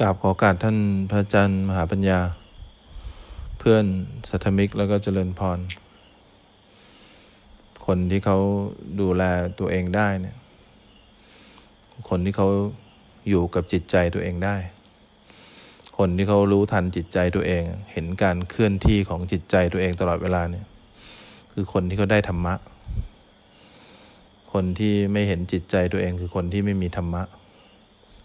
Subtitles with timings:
[0.00, 0.78] กราบขอกาสท่าน
[1.10, 2.20] พระอาจารย์มหาปัญญา
[3.58, 3.84] เพื่อน
[4.28, 5.58] สัทมิกแล้วก็เจริญพร
[7.86, 8.38] คนที่เขา
[9.00, 9.22] ดูแล
[9.58, 10.36] ตัวเองได้เนี่ย
[12.08, 12.48] คนที่เขา
[13.28, 14.56] อยู่กับจิตใจตัวเองได้
[15.98, 20.66] คนที่เขารู้ทันจิตใจตัวเอง เห็นการเคลื่อนที่ของจิตใจตัวเองตลอดเวลาเนี่ย
[21.52, 22.54] คือคนที่เขาได้ธรรมะ
[24.52, 27.22] คนที่ไม่เห็นจิตใจตัวเองคือคนที่ไม่มีธรรมะ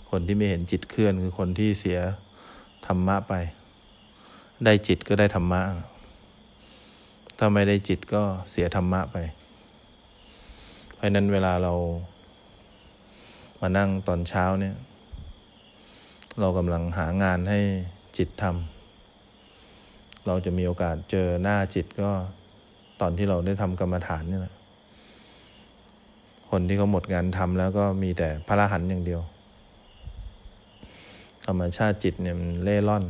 [0.10, 2.00] คนที่ไม่เห็นจิตเคลื่อนคือคนที่เสีย
[2.88, 3.34] ธรรมะไป
[4.66, 5.62] ได้จิตก็ได้ธรรมะ
[7.38, 9.18] ถ้าไม่ได้จิตก็เสียธรรมะไป
[10.96, 11.74] เพราะนั้นเวลาเรา
[13.62, 14.76] มานั่งตอนเช้าเนี่ย
[16.40, 17.60] เรากำลังหางานให้
[18.18, 22.12] จิตทำเราจะมีโอกาสเจอหน้าจิตก็
[23.02, 24.56] ตอนที่เราได้ทำกรรมฐานนี่แหละ
[26.50, 29.22] คนที่เขาหมดงานทำแล้วก็มีแต่พระรหันต์อย่างเดียว
[31.50, 33.06] ธรรมชาติจิตเนี่ยมันเล่ร่อน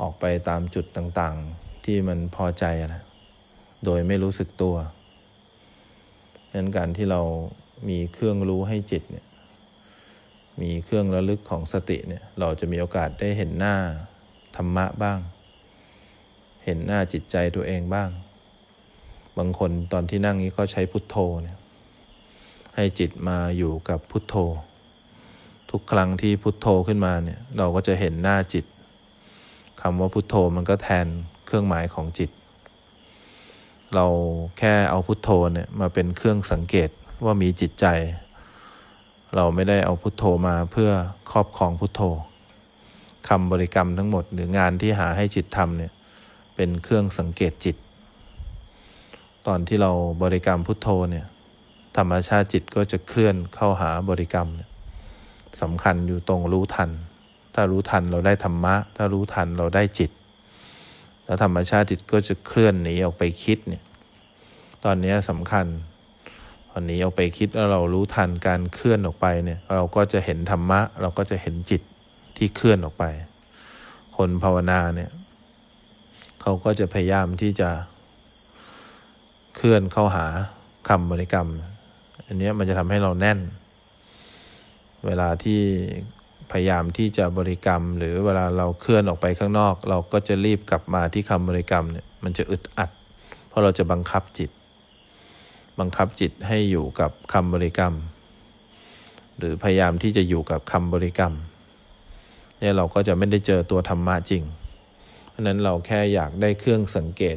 [0.00, 3.02] ออกไปตามจุดต่างๆ ที่มันพอใจนะ
[3.84, 4.76] โดยไม่รู้สึกตัว
[6.50, 7.20] ดังนั้นการที่เรา
[7.88, 9.26] มีเครื่องรู้ให้จิตเนี่ย
[10.62, 13.76] มีเครื่องระลึกของสติเนี่ยเราจะมีโอกาสได้เห็นหน้า
[14.56, 15.18] ธรรมะบ้าง
[16.64, 18.10] เห็นหน้าจิตใจตัวเองบ้าง
[19.38, 21.58] บางคนตอนที่นั่งนี้ก็ใช้พุทโธเนี่ย
[22.76, 24.36] ให้จิตมาอยู่กับพุทโธ
[25.72, 28.64] ทุกครั้งที่พุทโธขึ้นมาเนี่ยเราก็จะเห็นหน้าจิต
[29.80, 31.06] คำว่าพุทโธมันก็แทน
[31.46, 32.30] เครื่องหมายของจิต
[33.94, 34.06] เรา
[34.58, 36.90] แค่เอาพุทโธเนี่ยมาเป็นเครื่องสังเกต
[37.24, 37.86] ว่ามีจิตใจ
[39.36, 40.90] เราไม่ได้เอาพุทโธมาเพื่อ
[41.32, 42.02] ครอบครองพุทโธ
[43.28, 45.92] คำบริกรรมทั้งหมดหรืองานที่หาให้จิตทำเนี่ย
[46.56, 47.76] เป็นเครื่องสังเกตจิต
[49.46, 49.90] ตอนที่เรา
[50.22, 51.26] บริกรรมพุทโธเนี่ย
[51.96, 54.48] ธรรมชาติจิตก็จะเคลื่อนเข้าหาบริกรรม
[55.60, 56.90] สำคัญอยู่ตรงรู้ทัน
[57.54, 60.10] ถ้ารู้ทันเราได้ธรรมะ ถ้ารู้ทันเราได้จิต
[61.24, 63.82] แล้วธรรมชาติจิตก็จะเคลื่อนหนีออกไปคิดเนี่ย
[64.84, 65.66] ตอนนี้สำคัญ
[66.70, 71.82] ตอนนี้ออกไปคิดแล้วเรารู้ทันการเคลื่อนออกไปเนี่ย เราก็จะเห็นธรรมะ เราก็จะเห็นจิต
[72.36, 73.04] ที่เคลื่อนออกไป
[74.16, 75.10] คนภาวนาเนี่ย
[76.40, 77.70] เขาก็จะพยายามที่จะ
[79.56, 80.26] เคลื่อนเข้าหา
[80.88, 81.48] คำบริกรรม
[82.26, 83.38] อันนี้มันจะทำให้เราแน่น
[85.06, 85.60] เวลาที่
[86.50, 92.90] พยายามที่จะบริกรรม หรือเวลาเราเคลื่อนออกไปข้างนอก เราก็จะรีบกลับมาที่คำบริกรรมเนี่ยมันจะอึดอัด
[93.48, 94.50] เพราะเราจะบังคับจิต
[95.80, 97.94] บังคับจิตให้อยู่กับคำบริกรรม
[99.38, 101.32] หรือพยายามที่จะอยู่กับคำบริกรรม
[102.58, 104.42] เนี่ยเราก็จะไม่ได้เจอตัวธรรมะจริง
[105.30, 107.36] เพราะนั้นเราแค่อยากได้เครื่องสังเกต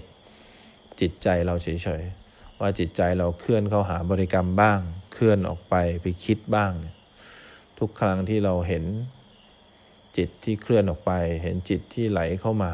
[0.99, 1.67] จิตใจเราเฉ
[2.01, 4.79] ยๆว่าจิตใจเราเคลื่อนเข้าหาบริกรรมบ้าง
[5.13, 6.95] เคลื่อนออกไปไปคิดบ้างเนี่ย
[7.79, 8.83] ทุกครั้งที่เราเห็น
[10.17, 11.11] จิตที่เคลื่อนออกไป
[11.43, 12.73] เห็นจิตที่ไหลเข้ามา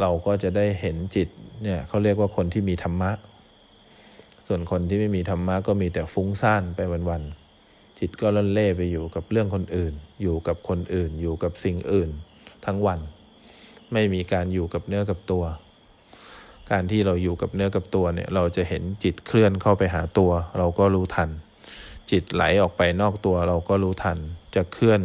[0.00, 1.28] เราก็จะได้เห็นจิต
[1.62, 3.12] เนี่ยเขาเรียกว่าคนที่มีธรรมะ
[4.46, 12.10] ส่วนคนที่ไม่มีธรรมะก็มีแต่ฟุ้งซ่านไปวันๆจิตก็ล่อนเล่ไปอยู่กับเรื่องคนอื่น อยู่กับคนอื่น อยู่กับสิ่งอื่น
[12.66, 13.00] ทั้งวัน
[13.92, 15.44] ไม่มีการอยู่กับเนื้อกับตัว
[16.70, 21.30] การที่เราอยู่กับเนื้อกับตัวเนี่ยเราจะเห็นจิตเคลื่อนเข้าไปหาตัว เราก็รู้ทัน
[22.10, 24.18] จิตไหลออกไปนอกตัวเราก็รู้ทัน
[24.54, 25.00] จะเคลื่อน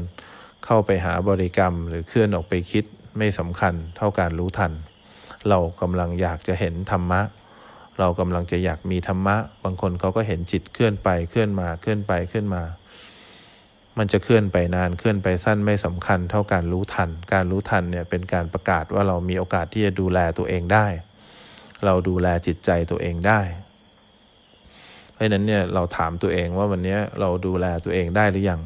[0.65, 2.85] เข้าไปหาบริกรรม หรือเคลื่อนออกไปคิด
[3.17, 4.71] ไม่สำคัญเท่าการรู้ทัน
[5.49, 7.21] เรากำลังอยากจะเห็นธรรมะ
[7.99, 12.63] เรากำลังจะอยากมีธรรมะ บางคนเขาก็เห็นจิตเคลื่อนไปเคลื่อนมาเคลื่อนไปเคลื่อนมา
[13.97, 20.87] มันจะเคลื่อนไปนานเคลื่อนไปสั้นไม่สำคัญเท่าการรู้ทัน การรู้ทันเนี่ยเป็นการประกาศว่าเรามีโอกาสที่จะดูแลตัวเองได้
[21.85, 23.41] เราดูแลจิตใจตัวเองได้
[25.19, 28.61] ราะนั้นเนี่ยเราถามตัวเองว่าวันนี้เราดูแลตัวเองได้หรือยัง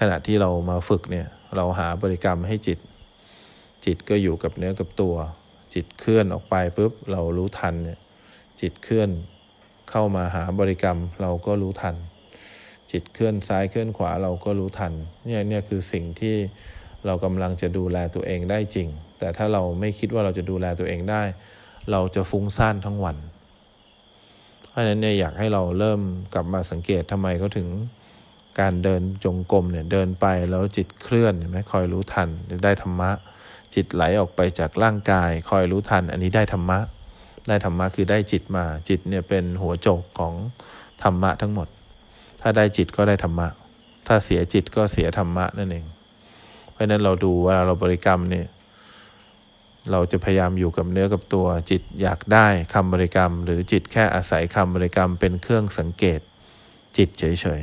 [0.00, 1.26] ขณะที่เรามาฝึกเนี่ย
[1.56, 2.78] เราหาบริกรรมให้จิต
[3.84, 5.16] จิตก็อยู่กับเนื้อกับตัว
[5.74, 7.98] จิตเคลื่อนออกไปปุ๊บเรารู้ทันเนี่ย
[8.60, 9.10] จิตเคลื่อน
[9.90, 11.94] เข้ามาหาบริกรรมเราก็รู้ทัน
[12.92, 14.92] จิตเคลื่อนซ้ายเคลื่อนขวาเราก็รู้ทัน
[15.26, 16.36] เนี่ยเนี่ยคือสิ่งที่
[17.06, 18.88] เรากำลังจะดูแลตัวเองได้จริง
[19.18, 21.22] แต่ถ้าเราไม่คิดว่าเราจะดูแลตัวเองได้
[21.92, 23.16] เราจะฟุ้งซ่านทั้งวัน
[24.76, 26.00] ราะฉะนั้นเนี่ยอยากให้เราเริ่ม
[26.34, 27.68] กลับมาสังเกตทำไมเขาถึง
[28.60, 32.28] การเดินจงกรมเนี่ยเดินไปแล้วจิตเคลื่อนเห็นไหมคอยรู้ทัน
[32.64, 33.10] ได้ธรรมะ
[33.74, 36.78] จิตไหลออกไปจากร่างกาย คอยรู้ทัน อันนี้ได้ธรรมะ
[37.48, 40.34] ได้ธรรมะคือได้จิตมาจิตเนี่ยเป็นหัวโจกของ
[41.02, 41.68] ธรรมะทั้งหมด
[42.40, 43.48] ถ้าได้จิตก็ได้ธรรมะ
[44.06, 45.86] ถ้าเสียจิตก็เสียธรรมะนั่นเอง
[46.72, 48.46] เพราะฉะนั้นเราดูเว่าเราบริกรรมเนี่ย
[49.90, 56.20] เราจะพยายามอยู่กับเนื้อกับตัวจิตอยากได้คำบริกรรม หรือจิตแค่อาศัยคำบริกรรมเป็นเครื่องสังเกต
[56.96, 57.24] จิตเฉ
[57.58, 57.62] ย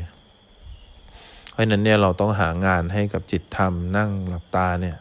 [1.51, 4.97] เพราะนั้นเนี่ยเราต้องหางานให้กับจิตทำนั่งหลับตาเนี่ย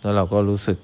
[0.00, 0.78] แล้วเราก็รู้สึก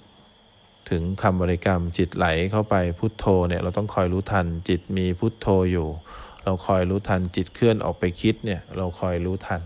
[0.90, 5.88] ถึงคำบริกรรมจิตไหลเข้าไปพุทโธเนี่ยเราต้องคอยรู้ทันจิตมีพุทโธอยู่
[6.44, 9.62] เราคอยรู้ทันจิตเคลื่อนออกไปคิดเนี่ยเราคอยรู้ทัน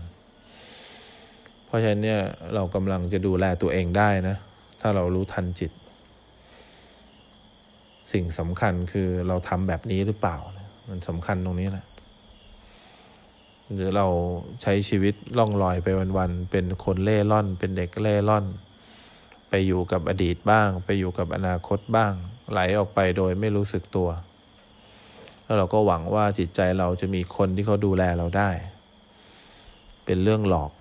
[1.65, 2.19] เพราะฉะนั้นเนี่ย
[2.55, 4.37] เรากำลังจะดูแลตัวเองได้นะ
[4.79, 5.71] ถ้าเรารู้ทันจิต
[8.11, 10.37] สิ่งสำคัญคือเราทำแบบนี้หรือเปล่า
[10.89, 11.85] มันสำคัญตรงนี้แหละ
[13.73, 14.07] หรือเรา
[14.61, 15.87] ใช้ชีวิตล่องลอยไป
[16.17, 18.45] วันๆ เป็นคนเล่ร่อน เป็นเด็กเล่ร่อน
[19.49, 22.13] ไปอยู่กับอดีตบ้าง ไปอยู่กับอนาคตบ้าง
[22.51, 24.09] ไหลออกไปโดยไม่รู้สึกตัว
[25.43, 28.49] แล้วเราก็หวังว่าจิตใจเราจะมีคนที่เขาดูแลเราได้
[30.05, 30.71] เป็นเรื่องหลอก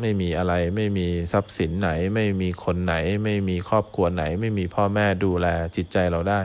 [0.00, 2.94] ไม่มีอะไร ไม่มีทรัพย์สินไหน ไม่มีคนไหน
[3.24, 5.46] ไม่มีครอบครัวไหน ไม่มีพ่อแม่ดูแล
[5.76, 6.40] จิตใจเราได้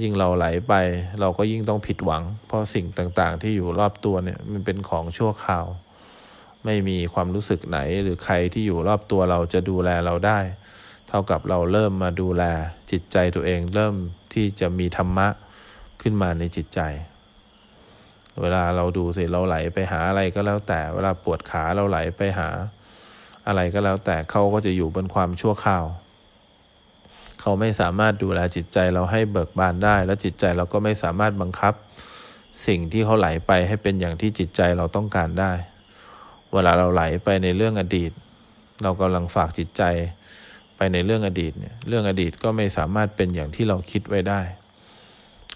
[0.00, 0.74] ยิ่งเราไหลไป
[1.20, 5.66] เราก็ยิ่งต้องผิดหวัง เพราะสิ่งต่างๆ ที่อยู่รอบตัวเนี่ยมันเป็นของชั่วคราว
[6.64, 10.40] ไม่มีความรู้สึกไหนหรือใครที่อยู่รอบตัวเราจะดูแลเราได้
[11.08, 12.42] เท่ากับเราเริ่มมาดูแล
[12.90, 13.94] จิตใจตัวเอง เริ่ม
[14.34, 15.28] ที่จะมีธรรมะ
[16.00, 16.80] ขึ้นมาในจิตใจ
[18.40, 22.48] เวลาเราดูสิเราไหลไปหาอะไรก็แล้วแต่เวลาปวดขาเราไหลไปหา
[23.46, 25.84] อะไรก็แล้วแต่เขาก็จะอยู่บนความชั่วคราว
[27.40, 31.74] เขาไม่สามารถดูแลจิตใจเราให้เบิกบานได้ และจิตใจเราก็ไม่สามารถบังคับ
[32.66, 35.52] สิ่งที่เขาไหลไปให้เป็นอย่างที่จิตใจเราต้องการได้
[36.52, 38.12] เวลาเราไหลไปในเรื่องอดีต
[38.82, 39.82] เรากำลังฝากจิตใจ
[40.76, 44.40] ไปในเรื่องอดีตเนี่ยเรื่องอดีตก็ไม่สามารถเป็นอย่างที่เราคิดไว้ได้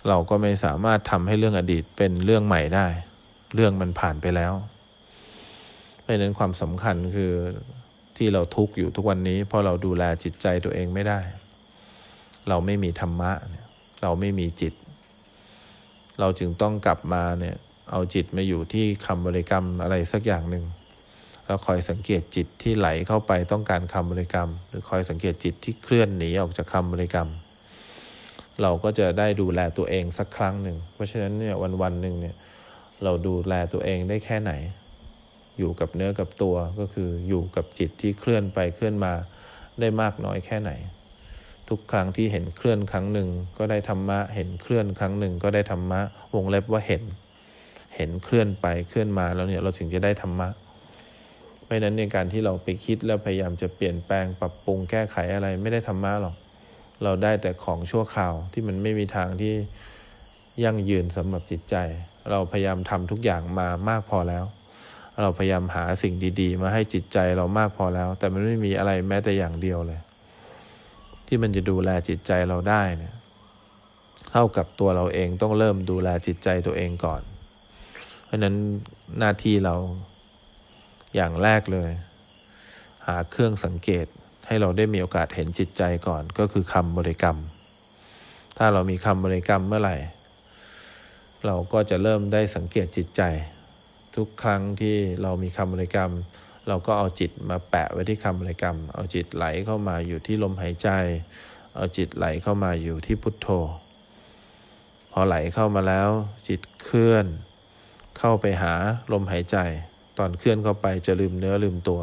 [0.09, 2.87] เราก็ไม่สามารถทำให้เรื่องอดีตเป็นเรื่องใหม่ได้
[3.55, 4.53] เรื่องมันผ่านไปแล้ว
[6.01, 7.33] เพราะนั้นความสำคัญคือ
[8.17, 11.21] ที่เราทุกข์อยู่ทุกวันนี้ เพราะเราดูแลจิตใจตัวเองไม่ได้
[12.49, 13.33] เราไม่มีธรรมะ
[14.03, 14.75] เราไม่มีจิต
[16.21, 17.57] เราจึงต้องกลับมาเนี่ย
[17.91, 20.65] เอาจิตมาอยู่ที่คำบริกรรมอะไรสักอย่างหนึ่ง
[21.47, 27.29] แล้วคอยสังเกตจิตที่ไหลเข้าไปต้องการคำบริกรรม หรือคอยสังเกตจิตที่เคลื่อนหนีออกจากคำบริกรรม
[28.63, 32.37] เราก็จะได้ดูแลตัวเองสักครั้งหนึ่ง เพราะฉะนั้นเนี่ยวันวันหนึ่งเนี่ย
[33.05, 34.53] เราดูแลตัวเองได้แค่ไหน
[35.59, 39.13] อยู่กับเนื้อกับตัวก็คืออยู่กับจิตที่เคลื่อนไปเคลื่อนมา
[39.81, 40.73] ได้มากน้อยแค่ไหน
[41.69, 46.01] ทุกครั้งที่เห็นเคลื่อนครั้งหนึ่งก็ได้ธรรมะ เห็นเคลื่อนครั้งหนึ่งก็ได้ธรรมะ
[46.35, 47.03] วงเล็บว่าเห็น
[47.97, 50.49] เห็นเคลื่อนไปเคลื่อนมาแล้วเนี่ยเราถึงจะได้ธรรมะ
[51.65, 56.35] เพราะนั้นในการที่เราไปคิดแล้วพยายามจะเปลี่ยนแปลงปรับปรุงแก้ไขอะไรไม่ได้ธรรมะหรอก
[57.03, 59.55] เราได้แต่ของชั่วคราวที่มันไม่มีทางที่
[60.65, 61.77] ยั่งยืนสำหรับจิตใจ
[62.31, 64.45] เราพยายามทำทุกอย่างมามากพอแล้ว
[65.23, 70.01] เราพยายามหาสิ่งดี ๆ มาให้จิตใจเรามากพอแล้ว แต่มันไม่มีอะไรแม้แต่อย่างเดียวเลย
[71.27, 73.15] ที่มันจะดูแลจิตใจเราได้เนี่ย
[74.33, 77.23] เท่ากับตัวเราเองต้องเริ่มดูแลจิตใจตัวเองก่อน
[78.27, 78.55] เพราะนั้น
[79.19, 79.75] หน้าที่เรา
[81.15, 81.91] อย่างแรกเลย
[83.07, 84.07] หาเครื่องสังเกต
[84.53, 87.37] ให้เราได้มีโอกาสเห็นจิตใจก่อน ก็คือคำบริกรรม
[88.59, 89.97] ถ้าเรามีคำบริกรรมเมื่อไหร่
[91.47, 93.23] เราก็จะเริ่มได้สังเกตจิตใจ
[94.17, 96.11] ทุกครั้งที่เรามีคำบริกรรม
[96.69, 100.89] เราก็เอาจิตมาแปะไว้ที่คำบริกรรม เอาจิตไหลเข้ามาอยู่ที่ลมหายใจ
[101.77, 103.49] เอาจิตไหลเข้ามาอยู่ที่พุทโธ
[105.13, 106.11] พอไหลเข้ามาแล้ว
[106.49, 107.27] จิตเคลื่อน
[108.19, 108.75] เข้าไปหา
[109.13, 109.57] ลมหายใจ
[110.19, 112.03] ตอนเคลื่อนเข้าไปจะลืมเนื้อลืมตัว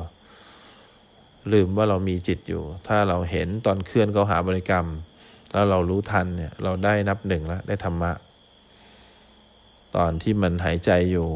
[1.54, 4.88] ลืมว่าเรามีจิตอยู่ ถ้าเราเห็นตอนเคลื่อนเขาหาบริกรรม
[5.54, 8.12] แล้วเรารู้ทันเนี่ยเราได้นับหนึ่งแล้วได้ธรรมะ
[9.96, 11.28] ตอนที่มันหายใจอยู่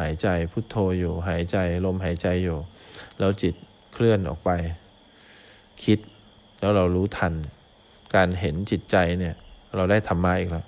[0.00, 2.58] หายใจพุทโธอยู่ หายใจลมหายใจอยู่
[3.18, 3.54] แล้วจิต
[3.92, 4.50] เคลื่อนออกไป
[5.84, 5.98] คิด
[6.60, 7.34] แล้วเรารู้ทัน
[8.14, 9.34] การเห็นจิตใจเนี่ย
[9.76, 10.66] เราได้ธรรมะอีกแล้ว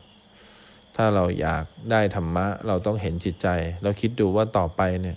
[0.97, 3.49] ถ้าเราอยากได้ธรรมะ เราต้องเห็นจิตใจ
[3.83, 5.16] เราคิดดูว่าต่อไปเนี่ย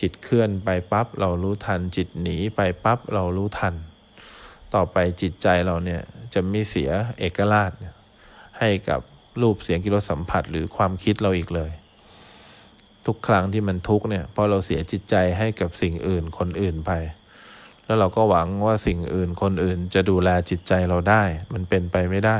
[0.00, 3.74] จิตเคลื่อนไปปั๊บเรารู้ทัน จิตหนีไปปั๊บเรารู้ทัน
[4.74, 6.00] ต่อไปจิตใจเราเนี่ย
[6.34, 7.72] จะไม่เสียเอกราช
[8.58, 9.00] ให้กับ
[9.42, 11.70] รูปเสียงกิรสัมผัสหรือความคิดเราอีกเลย
[13.06, 16.92] ทุกครั้งที่มันทุกเนี่ยพอเราเสียจิตใจให้กับสิ่งอื่นคนอื่นไป
[17.84, 21.22] แล้วเราก็หวังว่าสิ่งอื่นคนอื่นจะดูแลจิตใจเราได้
[21.52, 22.38] มันเป็นไปไม่ได้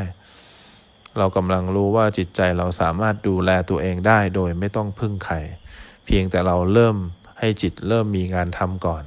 [1.18, 5.36] เรากำลังรู้ว่าจิตใจเราสามารถดูแลตัวเองได้โดยไม่ต้องพึ่งใคร
[6.04, 6.96] เพียงแต่เราเริ่ม
[7.44, 9.04] ให้จิตเริ่มมีงานทำก่อน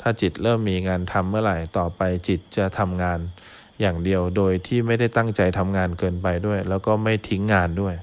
[0.00, 3.18] ถ้าจิตเริ่มมีงานทำเมื่อไหร่ต่อไปจิตจะทำงาน
[3.80, 7.94] อย่างเดียวโดยที่ไม่ได้ตั้งใจทำงานเกินไปด้วย แล้วก็ไม่ทิ้งงานด้วย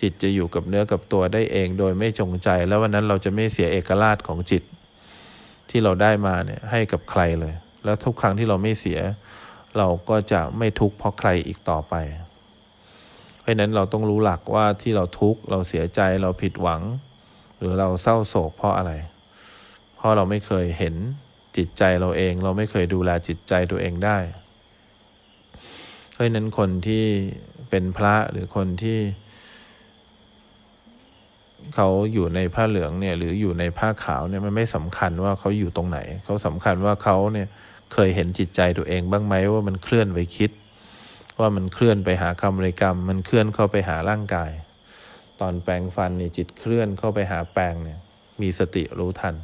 [0.00, 4.62] จิตจะอยู่กับเนื้อกับตัวได้เองโดยไม่จงใจ แล้ววันนั้นเราจะไม่เสียเอกราชของจิต
[5.70, 9.00] ที่เราได้มาเนี่ยให้กับใครเลย แล้วทุกครั้งที่เราไม่เสีย
[9.78, 11.94] เราก็จะไม่ทุกข์เพราะใครอีกต่อไป
[13.40, 16.82] เพราะนั้นเราต้องรู้หลักว่าที่เราทุกข์เราเสียใจเราผิดหวัง
[17.58, 18.92] หรือเราเศร้าโศกเพราะอะไร
[19.96, 20.94] เพราะเราไม่เคยเห็น
[21.56, 24.18] จิตใจเราเอง เราไม่เคยดูแลจิตใจตัวเองได้
[26.12, 27.04] เพราะนั้นคนที่
[27.70, 28.98] เป็นพระหรือคนที่
[31.74, 37.48] เขาอยู่ในผ้าเหลืองเนี่ย หรืออยู่ในผ้าขาวเนี่ยมันไม่สำคัญว่าเขาอยู่ตรงไหน เขาสำคัญว่าเขาเนี่ย
[37.92, 40.50] เคยเห็นจิตใจตัวเองบ้างไหมว่ามันเคลื่อนไปคิด
[41.40, 44.50] ว่ามันเคลื่อนไปหาคำริกรรม มันเคลื่อนเข้าไปหาร่างกาย
[45.40, 47.98] ตอนแปลงฟันนี่จิตเคลื่อนเข้าไปหาแปลงเนี่ย
[48.42, 49.34] มีสติรู้ทัน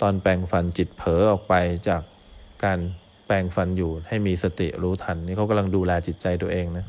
[0.00, 1.54] ตอนแปลงฟันจิตเผลอออกไป
[1.88, 2.02] จาก
[2.64, 2.78] การ
[3.26, 6.86] แปลงฟันอยู่ให้มีสติรู้ทัน นี่เขากำลังดูแลจิตใจตัวเองนะ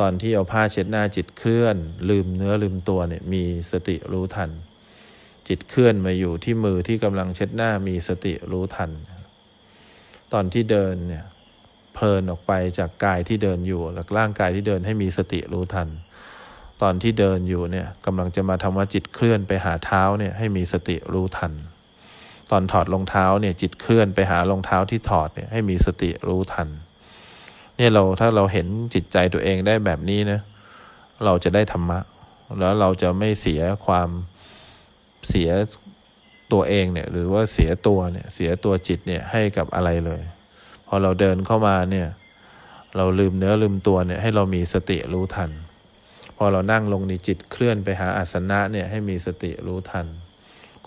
[0.00, 1.76] ตอนที่เอาผ้าเช็ดหน้าจิตเคลื่อน
[2.10, 4.50] ลืมเนื้อลืมตัวเนี่ยมีสติรู้ทัน
[5.48, 8.90] จิตเคลื่อนมาอยู่ที่มือที่กำลังเช็ดหน้ามีสติรู้ทัน
[10.32, 11.24] ตอนที่เดินเนี่ย
[11.94, 15.88] เพลินออกไปจากกายที่เดินอยู่หลักร่างกายที่เดินให้มีสติรู้ทัน
[16.82, 21.52] ตอนที่เดินอยู่เนี่ยกำลังจะมาทำว่าจิตเคลื่อนไปหาเท้าเนี่ยให้มีสติรู้ทัน
[22.50, 26.68] ตอนถอดรองเท้าเนี่ยจิตเคลื่อนไปหารองเท้าที่ถอดเนี่ยให้มีสติรู้ทัน
[27.76, 30.40] เนี่ยเราถ้าเราเห็นจิตใจตัวเองได้แบบนี้นะ
[31.24, 31.98] เราจะได้ธรรมะ
[32.58, 34.08] แล้วเราจะไม่เสียความ
[35.28, 35.50] เสีย
[36.52, 40.22] ตัวเองเนี่ยหรือว่าเสียตัวเนี่ยเสียตัวจิตเนี่ยให้กับอะไรเลย
[40.86, 42.08] พอเราเดินเข้ามาเนี่ย
[42.96, 45.50] เราลืมเนื้อลืมตัวเนี่ยให้เรามีสติรู้ทัน
[46.40, 50.06] พอเรานั่งลงในจิตเคลื่อนไปหาอาสนะเนี่ยให้มีสติรู้ทัน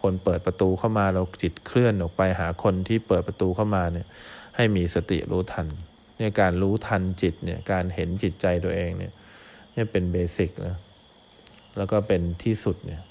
[0.01, 4.07] คนเปิดประตูเข้ามาเราจิตเคลื่อนออกไปหาคนที่เปิดประตูเข้ามาเนี่ย
[4.55, 5.67] ให้มีสติรู้ทัน
[6.17, 9.13] เนี่ยการรู้ทันจิตเนี่ยการเห็นจิตใจตัวเองเนี่ย
[9.75, 10.75] นี่เป็นเบสิกนะ
[11.77, 13.01] แล้วก็เป็นที่สุดเนี่ย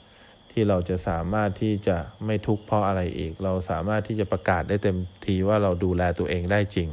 [0.51, 6.89] ที่เราจะสามารถที่จะไม่ทุกข์เพราะอะไรอีก เราสามารถที่จะประกาศได้เต็มทีว่าเราดูแลตัวเองได้จริง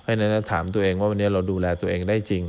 [0.00, 2.44] เพราะฉะนั้นถามตัวเองว่าวันนี้เราดูแลตัวเองได้จริง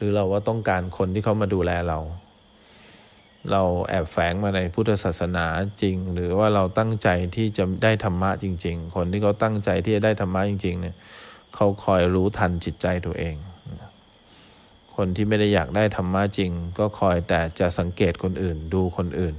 [0.00, 1.98] หรือเราว่าต้องการคนที่เขามาดูแลเรา
[3.50, 5.46] เราแอบแฝงมาในพุทธศาสนา
[5.82, 10.96] จริง หรือว่าเราตั้งใจที่จะได้ธรรมะจริง ๆ คนที่เขาตั้งใจที่จะได้ธรรมะจริง ๆ เนี่ย
[11.54, 13.36] เขาคอยรู้ทันจิตใจตัวเอง
[14.96, 19.34] คนที่ไม่ได้อยากได้ธรรมะจริง ก็คอยแต่จะสังเกตคนอื่น ดูคนอื่น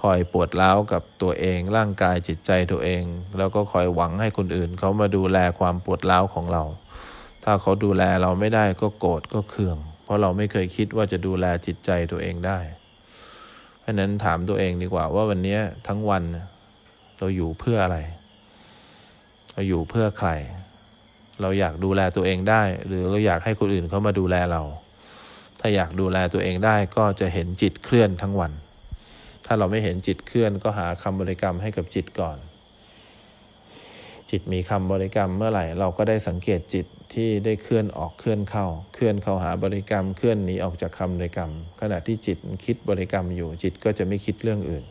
[0.00, 3.04] คอยปวดร้าวกับตัวเองร่างกายจิตใจตัวเอง
[3.38, 6.62] แล้วก็คอยหวังให้คนอื่นเขามาดูแลความปวดร้าวของเรา
[7.44, 12.58] ถ้าเขาดูแลเราไม่ได้ก็โกรธก็เคือง เพราะเราไม่เคยคิดว่าจะดูแลจิตใจตัวเองได้
[13.80, 16.22] เพราะนั้นถามตัวเองดีกว่าว่าวันนี้ทั้งวัน
[17.18, 17.98] เราอยู่เพื่ออะไร
[19.52, 20.30] เราอยู่เพื่อใคร
[21.40, 24.62] เราอยากดูแลตัวเองได้ หรือเราอยากให้คนอื่นเขามาดูแลเรา
[25.60, 28.52] ถ้าอยากดูแลตัวเองได้ก็จะเห็นจิตเคลื่อนทั้งวัน
[29.46, 32.36] ถ้าเราไม่เห็นจิตเคลื่อนก็หาคำบริกรรมให้กับจิตก่อน
[34.30, 44.84] จิตมีคำบริกรรมเมื่อไหร่เราก็ได้สังเกตจิตที่ได้เคลื่อนออกเคลื่อนเข้า เคลื่อนเข้าหาบริกรรม เคลื่อนหนีออกจากคำบริกรรม ขณะที่จิตคิดบริกรรมอยู่จิตก็จะไม่คิดเรื่องอื่น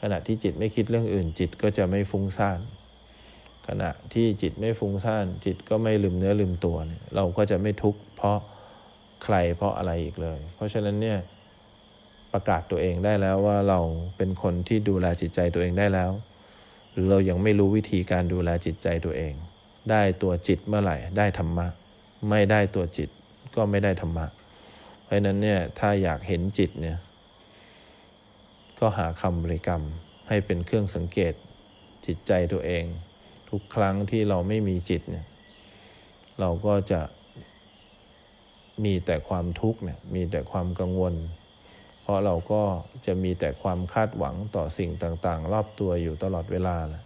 [0.00, 2.60] ขณะที่จิตไม่คิดเรื่องอื่น จิตก็จะไม่ฟุ้งซ่าน
[3.68, 8.38] ขณะที่จิตไม่ฟุ้งซ่านจิตก็ไม่ลืมเนื้อลืมตัวเเราก็จะไม่ทุกข์เพราะ
[9.24, 11.18] ใครเพราะอะไรอีกเลย เพราะฉะนั้นเนี่ย
[12.32, 13.80] ประกาศตัวเองได้แล้วว่าเรา
[14.16, 16.10] เป็นคนที่ดูแลจิตใจตัวเองได้แล้ว
[16.98, 19.34] รือเรายังไม่รู้วิธีการดูแลจิตใจตัวเอง
[19.90, 21.66] ได้ตัวจิตเมื่อไหร่ได้ธรรมะ
[22.30, 23.08] ไม่ได้ตัวจิต
[23.56, 24.26] ก็ไม่ได้ธรรมะ
[25.04, 26.98] เพราะนั้นเนี่ยถ้าอยากเห็นจิตเนี่ย
[28.80, 29.82] ก็หาคำบริกรรม
[30.28, 31.34] ให้เป็นเครื่องสังเกต
[32.06, 32.84] จิตใจตัวเอง
[33.50, 35.26] ทุกครั้งที่เราไม่มีจิตเนี่ย
[36.40, 37.00] เราก็จะ
[38.84, 41.14] มีแต่ความทุกข์เนี่ยมีแต่ความกังวล
[42.08, 42.62] ราะเราก็
[43.06, 47.02] จะมีแต่ความคาดหวังต่อสิ่งต่างๆ รอบตัวอยู่ตลอดเวลาแหละ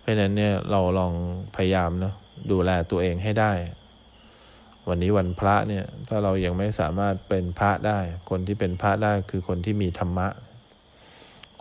[0.00, 1.14] เพราะนั้นเนี่ยเราลอง
[1.56, 2.14] พยายามเนาะ
[2.50, 3.52] ดูแลตัวเองให้ได้
[4.88, 7.98] วันนี้วันพระเนี่ยถ้าเรายังไม่สามารถเป็นพระได้
[8.30, 10.28] คนที่เป็นพระได้คือคนที่มีธรรมะ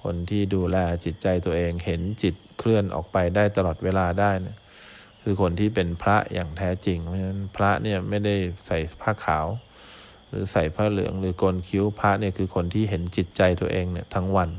[0.04, 4.32] คนที่ดูแลจิตใจตัวเองเห็นจิตเคลื่อนออกไปได้ตลอดเวลาได้
[5.24, 8.36] คือคนที่เป็นพระอย่างแท้จริงเพราะฉะนั้นพระเนี่ยไม่ได้
[8.68, 9.46] ใส่ผ้าขาว
[10.30, 14.50] หรือใส่ผ้าเหลืองหรือโกนคิ้วพระเนี่ยคือคนที่เห็นจิตใจตัวเองเนี่ยทั้งวัน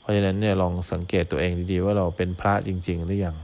[0.00, 3.36] เพราะฉะนั้นเนี่ยลองสังเกตตัวเองดีๆว่าเราเป็นพระจริง ๆ หรือยัง